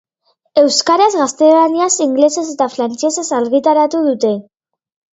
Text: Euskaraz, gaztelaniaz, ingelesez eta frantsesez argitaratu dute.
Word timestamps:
Euskaraz, 0.61 1.17
gaztelaniaz, 1.19 1.91
ingelesez 2.07 2.49
eta 2.57 2.71
frantsesez 2.79 3.29
argitaratu 3.45 4.07
dute. 4.11 4.37